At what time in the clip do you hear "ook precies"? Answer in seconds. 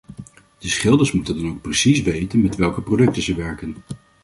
1.49-2.01